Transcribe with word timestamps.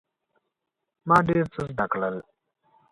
ما 1.07 1.17
ډیر 1.27 1.45
څه 1.53 1.61
زده 1.71 1.85
کړل. 1.91 2.15